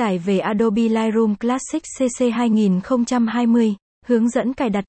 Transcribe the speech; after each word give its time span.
Tải 0.00 0.18
về 0.18 0.38
Adobe 0.38 0.82
Lightroom 0.82 1.34
Classic 1.34 1.82
CC 1.98 2.24
2020, 2.32 3.74
hướng 4.06 4.28
dẫn 4.28 4.54
cài 4.54 4.70
đặt. 4.70 4.84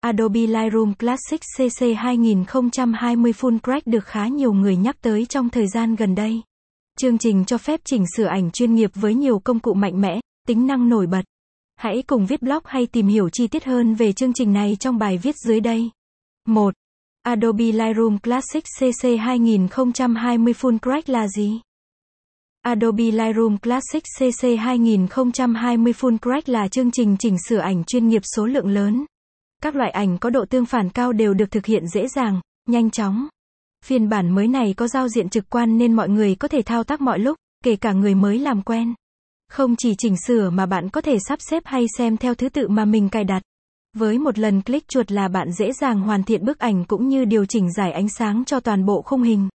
Adobe 0.00 0.40
Lightroom 0.40 0.94
Classic 0.94 1.40
CC 1.56 1.84
2020 1.96 3.32
Full 3.32 3.58
Crack 3.58 3.86
được 3.86 4.04
khá 4.04 4.26
nhiều 4.28 4.52
người 4.52 4.76
nhắc 4.76 4.96
tới 5.00 5.26
trong 5.26 5.48
thời 5.48 5.66
gian 5.68 5.96
gần 5.96 6.14
đây. 6.14 6.42
Chương 6.98 7.18
trình 7.18 7.44
cho 7.44 7.58
phép 7.58 7.80
chỉnh 7.84 8.04
sửa 8.16 8.24
ảnh 8.24 8.50
chuyên 8.50 8.74
nghiệp 8.74 8.90
với 8.94 9.14
nhiều 9.14 9.38
công 9.38 9.58
cụ 9.58 9.74
mạnh 9.74 10.00
mẽ, 10.00 10.20
tính 10.46 10.66
năng 10.66 10.88
nổi 10.88 11.06
bật. 11.06 11.22
Hãy 11.76 12.02
cùng 12.06 12.26
viết 12.26 12.42
blog 12.42 12.62
hay 12.64 12.86
tìm 12.86 13.06
hiểu 13.06 13.28
chi 13.28 13.46
tiết 13.46 13.64
hơn 13.64 13.94
về 13.94 14.12
chương 14.12 14.32
trình 14.32 14.52
này 14.52 14.76
trong 14.80 14.98
bài 14.98 15.18
viết 15.18 15.34
dưới 15.36 15.60
đây. 15.60 15.90
1. 16.46 16.74
Adobe 17.22 17.64
Lightroom 17.64 18.18
Classic 18.18 18.64
CC 18.78 19.08
2020 19.20 20.52
Full 20.52 20.78
Crack 20.78 21.08
là 21.08 21.28
gì? 21.28 21.60
Adobe 22.68 23.04
Lightroom 23.04 23.58
Classic 23.58 24.02
CC 24.18 24.46
2020 24.58 25.92
Full 25.92 26.18
Crack 26.18 26.48
là 26.48 26.68
chương 26.68 26.90
trình 26.90 27.16
chỉnh 27.18 27.36
sửa 27.48 27.58
ảnh 27.58 27.84
chuyên 27.84 28.08
nghiệp 28.08 28.22
số 28.36 28.46
lượng 28.46 28.68
lớn. 28.68 29.04
Các 29.62 29.76
loại 29.76 29.90
ảnh 29.90 30.18
có 30.18 30.30
độ 30.30 30.44
tương 30.50 30.66
phản 30.66 30.90
cao 30.90 31.12
đều 31.12 31.34
được 31.34 31.50
thực 31.50 31.66
hiện 31.66 31.86
dễ 31.88 32.08
dàng, 32.08 32.40
nhanh 32.68 32.90
chóng. 32.90 33.28
Phiên 33.84 34.08
bản 34.08 34.34
mới 34.34 34.48
này 34.48 34.74
có 34.76 34.88
giao 34.88 35.08
diện 35.08 35.28
trực 35.28 35.50
quan 35.50 35.78
nên 35.78 35.92
mọi 35.92 36.08
người 36.08 36.34
có 36.34 36.48
thể 36.48 36.62
thao 36.62 36.84
tác 36.84 37.00
mọi 37.00 37.18
lúc, 37.18 37.36
kể 37.64 37.76
cả 37.76 37.92
người 37.92 38.14
mới 38.14 38.38
làm 38.38 38.62
quen. 38.62 38.94
Không 39.50 39.76
chỉ 39.76 39.94
chỉnh 39.98 40.16
sửa 40.26 40.50
mà 40.50 40.66
bạn 40.66 40.88
có 40.88 41.00
thể 41.00 41.18
sắp 41.28 41.38
xếp 41.50 41.62
hay 41.66 41.86
xem 41.98 42.16
theo 42.16 42.34
thứ 42.34 42.48
tự 42.48 42.68
mà 42.68 42.84
mình 42.84 43.08
cài 43.08 43.24
đặt. 43.24 43.42
Với 43.96 44.18
một 44.18 44.38
lần 44.38 44.62
click 44.62 44.88
chuột 44.88 45.12
là 45.12 45.28
bạn 45.28 45.52
dễ 45.52 45.72
dàng 45.72 46.00
hoàn 46.00 46.22
thiện 46.22 46.44
bức 46.44 46.58
ảnh 46.58 46.84
cũng 46.84 47.08
như 47.08 47.24
điều 47.24 47.44
chỉnh 47.44 47.72
giải 47.72 47.92
ánh 47.92 48.08
sáng 48.08 48.44
cho 48.44 48.60
toàn 48.60 48.86
bộ 48.86 49.02
khung 49.02 49.22
hình. 49.22 49.48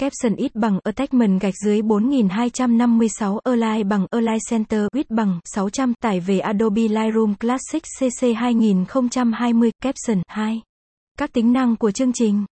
Caption 0.00 0.36
ít 0.36 0.54
bằng 0.54 0.78
attachment 0.84 1.40
gạch 1.40 1.54
dưới 1.64 1.82
4256 1.82 3.38
Align 3.38 3.88
bằng 3.88 4.06
Align 4.10 4.38
Center 4.50 4.86
width 4.94 5.04
bằng 5.08 5.40
600 5.44 5.94
tải 6.02 6.20
về 6.20 6.38
Adobe 6.38 6.82
Lightroom 6.82 7.34
Classic 7.34 7.82
CC 7.82 8.26
2020 8.36 9.70
Caption 9.82 10.22
2. 10.28 10.62
Các 11.18 11.32
tính 11.32 11.52
năng 11.52 11.76
của 11.76 11.90
chương 11.90 12.12
trình 12.12 12.44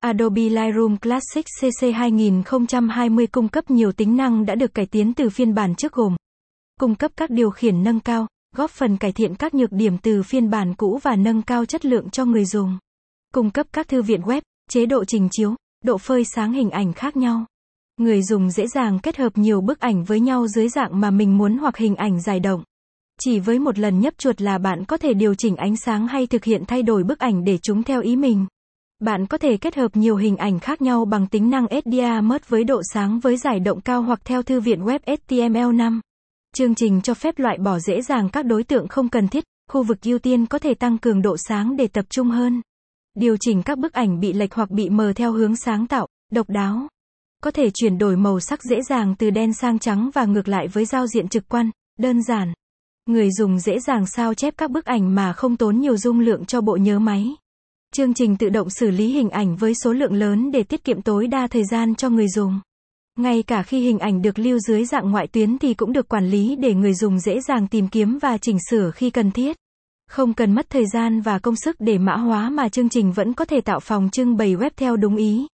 Adobe 0.00 0.42
Lightroom 0.42 0.96
Classic 0.96 1.46
CC 1.60 1.94
2020 1.94 3.26
cung 3.26 3.48
cấp 3.48 3.70
nhiều 3.70 3.92
tính 3.92 4.16
năng 4.16 4.46
đã 4.46 4.54
được 4.54 4.74
cải 4.74 4.86
tiến 4.86 5.14
từ 5.14 5.30
phiên 5.30 5.54
bản 5.54 5.74
trước 5.74 5.92
gồm 5.92 6.16
cung 6.80 6.94
cấp 6.94 7.10
các 7.16 7.30
điều 7.30 7.50
khiển 7.50 7.82
nâng 7.82 8.00
cao, 8.00 8.26
góp 8.56 8.70
phần 8.70 8.96
cải 8.96 9.12
thiện 9.12 9.34
các 9.34 9.54
nhược 9.54 9.72
điểm 9.72 9.98
từ 9.98 10.22
phiên 10.22 10.50
bản 10.50 10.74
cũ 10.74 10.98
và 11.02 11.16
nâng 11.16 11.42
cao 11.42 11.64
chất 11.64 11.84
lượng 11.84 12.10
cho 12.10 12.24
người 12.24 12.44
dùng. 12.44 12.78
Cung 13.34 13.50
cấp 13.50 13.66
các 13.72 13.88
thư 13.88 14.02
viện 14.02 14.20
web, 14.20 14.40
chế 14.70 14.86
độ 14.86 15.04
trình 15.04 15.28
chiếu, 15.30 15.54
độ 15.88 15.98
phơi 15.98 16.24
sáng 16.24 16.52
hình 16.52 16.70
ảnh 16.70 16.92
khác 16.92 17.16
nhau. 17.16 17.44
Người 18.00 18.22
dùng 18.22 18.50
dễ 18.50 18.66
dàng 18.66 18.98
kết 18.98 19.16
hợp 19.16 19.38
nhiều 19.38 19.60
bức 19.60 19.80
ảnh 19.80 20.04
với 20.04 20.20
nhau 20.20 20.46
dưới 20.46 20.68
dạng 20.68 21.00
mà 21.00 21.10
mình 21.10 21.38
muốn 21.38 21.58
hoặc 21.58 21.76
hình 21.76 21.96
ảnh 21.96 22.20
dài 22.20 22.40
động. 22.40 22.62
Chỉ 23.20 23.38
với 23.38 23.58
một 23.58 23.78
lần 23.78 24.00
nhấp 24.00 24.18
chuột 24.18 24.40
là 24.40 24.58
bạn 24.58 24.84
có 24.84 24.96
thể 24.96 25.14
điều 25.14 25.34
chỉnh 25.34 25.56
ánh 25.56 25.76
sáng 25.76 26.08
hay 26.08 26.26
thực 26.26 26.44
hiện 26.44 26.64
thay 26.66 26.82
đổi 26.82 27.04
bức 27.04 27.18
ảnh 27.18 27.44
để 27.44 27.58
chúng 27.62 27.82
theo 27.82 28.00
ý 28.00 28.16
mình. 28.16 28.46
Bạn 28.98 29.26
có 29.26 29.38
thể 29.38 29.56
kết 29.56 29.76
hợp 29.76 29.96
nhiều 29.96 30.16
hình 30.16 30.36
ảnh 30.36 30.58
khác 30.58 30.82
nhau 30.82 31.04
bằng 31.04 31.26
tính 31.26 31.50
năng 31.50 31.66
HDR 31.66 32.22
mất 32.24 32.48
với 32.48 32.64
độ 32.64 32.80
sáng 32.94 33.20
với 33.20 33.36
giải 33.36 33.60
động 33.60 33.80
cao 33.80 34.02
hoặc 34.02 34.20
theo 34.24 34.42
thư 34.42 34.60
viện 34.60 34.84
web 34.84 34.98
HTML5. 35.06 36.00
Chương 36.54 36.74
trình 36.74 37.00
cho 37.02 37.14
phép 37.14 37.38
loại 37.38 37.58
bỏ 37.58 37.78
dễ 37.78 38.02
dàng 38.02 38.28
các 38.28 38.46
đối 38.46 38.64
tượng 38.64 38.88
không 38.88 39.08
cần 39.08 39.28
thiết, 39.28 39.44
khu 39.70 39.82
vực 39.82 39.98
ưu 40.02 40.18
tiên 40.18 40.46
có 40.46 40.58
thể 40.58 40.74
tăng 40.74 40.98
cường 40.98 41.22
độ 41.22 41.36
sáng 41.48 41.76
để 41.76 41.86
tập 41.86 42.04
trung 42.10 42.30
hơn. 42.30 42.60
Điều 43.20 43.36
chỉnh 43.40 43.62
các 43.62 43.78
bức 43.78 43.92
ảnh 43.92 44.20
bị 44.20 44.32
lệch 44.32 44.54
hoặc 44.54 44.70
bị 44.70 44.90
mờ 44.90 45.12
theo 45.16 45.32
hướng 45.32 45.56
sáng 45.56 45.86
tạo, 45.86 46.06
độc 46.32 46.50
đáo. 46.50 46.88
Có 47.42 47.50
thể 47.50 47.70
chuyển 47.74 47.98
đổi 47.98 48.16
màu 48.16 48.40
sắc 48.40 48.62
dễ 48.62 48.76
dàng 48.88 49.14
từ 49.18 49.30
đen 49.30 49.52
sang 49.52 49.78
trắng 49.78 50.10
và 50.14 50.24
ngược 50.24 50.48
lại 50.48 50.68
với 50.68 50.84
giao 50.84 51.06
diện 51.06 51.28
trực 51.28 51.48
quan, 51.48 51.70
đơn 51.98 52.22
giản. 52.22 52.52
Người 53.06 53.28
dùng 53.30 53.58
dễ 53.58 53.78
dàng 53.78 54.06
sao 54.06 54.34
chép 54.34 54.54
các 54.56 54.70
bức 54.70 54.84
ảnh 54.84 55.14
mà 55.14 55.32
không 55.32 55.56
tốn 55.56 55.80
nhiều 55.80 55.96
dung 55.96 56.20
lượng 56.20 56.44
cho 56.44 56.60
bộ 56.60 56.76
nhớ 56.76 56.98
máy. 56.98 57.36
Chương 57.94 58.14
trình 58.14 58.36
tự 58.36 58.48
động 58.48 58.70
xử 58.70 58.90
lý 58.90 59.12
hình 59.12 59.30
ảnh 59.30 59.56
với 59.56 59.72
số 59.84 59.92
lượng 59.92 60.12
lớn 60.12 60.50
để 60.50 60.62
tiết 60.62 60.84
kiệm 60.84 61.02
tối 61.02 61.26
đa 61.26 61.46
thời 61.46 61.64
gian 61.70 61.94
cho 61.94 62.08
người 62.08 62.28
dùng. 62.28 62.60
Ngay 63.18 63.42
cả 63.42 63.62
khi 63.62 63.80
hình 63.80 63.98
ảnh 63.98 64.22
được 64.22 64.38
lưu 64.38 64.58
dưới 64.58 64.84
dạng 64.84 65.10
ngoại 65.10 65.26
tuyến 65.26 65.58
thì 65.58 65.74
cũng 65.74 65.92
được 65.92 66.08
quản 66.08 66.30
lý 66.30 66.56
để 66.56 66.74
người 66.74 66.94
dùng 66.94 67.20
dễ 67.20 67.40
dàng 67.40 67.68
tìm 67.68 67.88
kiếm 67.88 68.18
và 68.18 68.38
chỉnh 68.38 68.58
sửa 68.70 68.90
khi 68.90 69.10
cần 69.10 69.30
thiết. 69.30 69.56
Không 70.08 70.34
cần 70.34 70.54
mất 70.54 70.70
thời 70.70 70.86
gian 70.86 71.20
và 71.20 71.38
công 71.38 71.56
sức 71.56 71.76
để 71.78 71.98
mã 71.98 72.16
hóa 72.16 72.50
mà 72.50 72.68
chương 72.68 72.88
trình 72.88 73.12
vẫn 73.12 73.34
có 73.34 73.44
thể 73.44 73.60
tạo 73.60 73.80
phòng 73.80 74.08
trưng 74.12 74.36
bày 74.36 74.54
web 74.54 74.70
theo 74.76 74.96
đúng 74.96 75.16
ý. 75.16 75.46